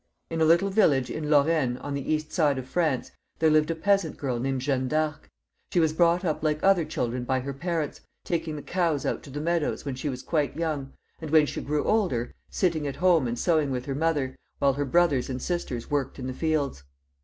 [0.31, 3.75] In a little village in Lorraine, on the east side of France, there lived a
[3.75, 5.29] peasant girl named Jeanne D'Arc.
[5.71, 9.29] She was brought up like other children by her parents, taking the cows out to
[9.29, 10.91] the meadows when she was quite young,
[11.21, 14.85] and when she grew older, sitting at home and sewing with her mother, while her
[14.85, 16.81] brothers and sisters worked in the fields.